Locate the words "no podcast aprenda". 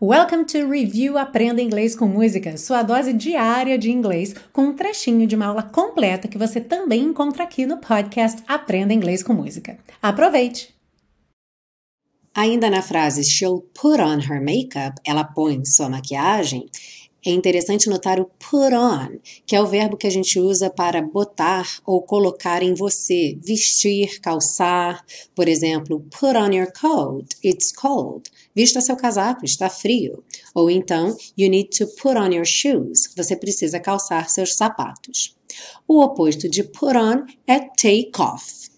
7.66-8.94